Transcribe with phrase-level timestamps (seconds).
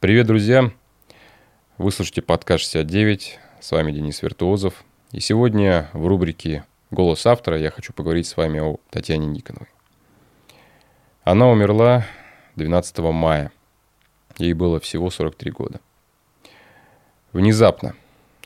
[0.00, 0.72] Привет, друзья!
[1.76, 3.38] Вы слушаете подкаст 69.
[3.60, 4.82] С вами Денис Виртуозов.
[5.12, 9.68] И сегодня в рубрике «Голос автора» я хочу поговорить с вами о Татьяне Никоновой.
[11.22, 12.06] Она умерла
[12.56, 13.52] 12 мая.
[14.38, 15.80] Ей было всего 43 года.
[17.34, 17.94] Внезапно.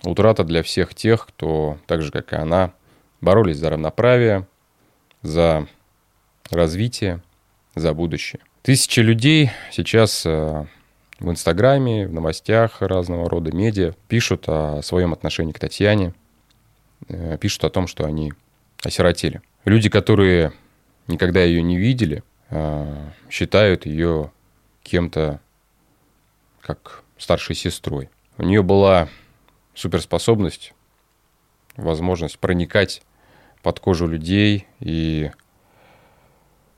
[0.03, 2.73] Утрата для всех тех, кто, так же как и она,
[3.21, 4.49] боролись за равноправие,
[5.23, 5.69] за
[6.51, 7.23] развитие,
[7.77, 8.41] за будущее.
[8.63, 10.67] Тысячи людей сейчас э,
[11.21, 16.15] в Инстаграме, в новостях разного рода медиа пишут о своем отношении к Татьяне,
[17.09, 18.33] э, пишут о том, что они
[18.83, 19.41] осиротели.
[19.65, 20.53] Люди, которые
[21.07, 24.31] никогда ее не видели, э, считают ее
[24.83, 25.41] кем-то
[26.61, 28.11] как старшей сестрой.
[28.39, 29.09] У нее была
[29.75, 30.75] суперспособность,
[31.77, 33.03] возможность проникать
[33.63, 35.31] под кожу людей и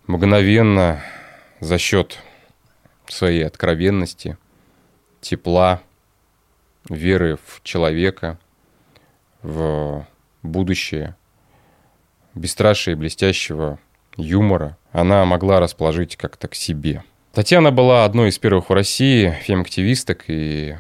[0.07, 1.03] мгновенно
[1.61, 2.19] за счет
[3.12, 4.39] своей откровенности,
[5.21, 5.83] тепла,
[6.89, 8.39] веры в человека,
[9.43, 10.07] в
[10.43, 11.17] будущее,
[12.34, 13.79] бесстрашие блестящего
[14.17, 17.03] юмора, она могла расположить как-то к себе.
[17.33, 20.77] Татьяна была одной из первых в России фем-активисток и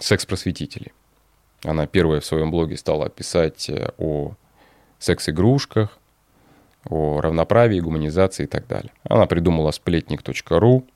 [0.00, 0.92] секс-просветителей.
[1.64, 4.34] Она первая в своем блоге стала писать э, о
[4.98, 5.98] секс-игрушках,
[6.88, 8.92] о равноправии, гуманизации и так далее.
[9.04, 10.86] Она придумала сплетник.ру,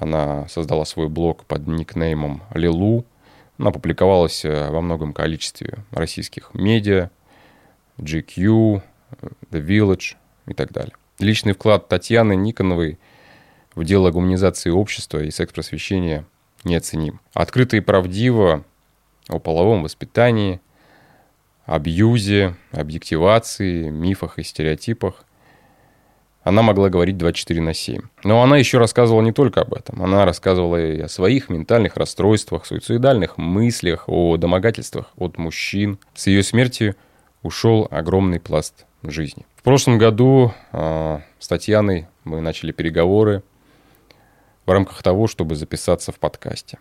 [0.00, 3.04] она создала свой блог под никнеймом Лилу,
[3.58, 7.10] она публиковалась э, во многом количестве российских медиа,
[7.98, 8.82] GQ,
[9.50, 10.94] The Village и так далее.
[11.18, 12.98] Личный вклад Татьяны Никоновой
[13.74, 16.24] в дело гуманизации общества и секс-просвещения
[16.64, 17.20] неоценим.
[17.32, 18.64] Открыто и правдиво
[19.28, 20.60] о половом воспитании,
[21.64, 25.24] абьюзе, объективации, мифах и стереотипах.
[26.46, 28.02] Она могла говорить 24 на 7.
[28.22, 30.00] Но она еще рассказывала не только об этом.
[30.00, 35.98] Она рассказывала и о своих ментальных расстройствах, суицидальных мыслях, о домогательствах от мужчин.
[36.14, 36.94] С ее смертью
[37.42, 39.44] ушел огромный пласт жизни.
[39.56, 43.42] В прошлом году э, с Татьяной мы начали переговоры
[44.66, 46.78] в рамках того, чтобы записаться в подкасте.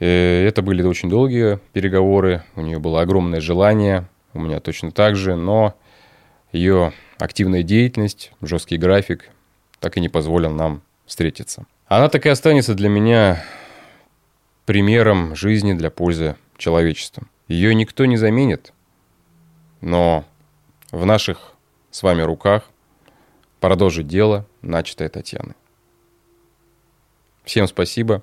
[0.00, 4.90] И э, это были очень долгие переговоры, у нее было огромное желание, у меня точно
[4.90, 5.76] так же, но
[6.50, 9.30] ее активная деятельность, жесткий график
[9.80, 11.66] так и не позволил нам встретиться.
[11.86, 13.44] Она так и останется для меня
[14.64, 17.24] примером жизни для пользы человечества.
[17.48, 18.72] Ее никто не заменит,
[19.80, 20.24] но
[20.90, 21.52] в наших
[21.90, 22.64] с вами руках
[23.60, 25.54] продолжить дело, начатое Татьяной.
[27.44, 28.22] Всем спасибо.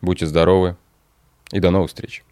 [0.00, 0.76] Будьте здоровы
[1.52, 2.24] и до новых встреч.